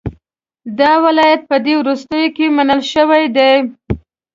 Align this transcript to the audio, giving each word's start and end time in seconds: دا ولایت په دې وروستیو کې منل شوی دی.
دا 0.79 0.91
ولایت 1.05 1.41
په 1.49 1.55
دې 1.65 1.73
وروستیو 1.77 2.33
کې 2.35 2.45
منل 2.57 2.81
شوی 2.93 3.25
دی. 3.37 3.51